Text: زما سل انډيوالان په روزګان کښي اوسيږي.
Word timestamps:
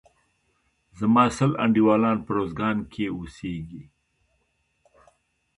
زما 0.99 1.25
سل 1.37 1.51
انډيوالان 1.63 2.17
په 2.25 2.31
روزګان 2.37 2.77
کښي 2.91 3.05
اوسيږي. 3.15 3.83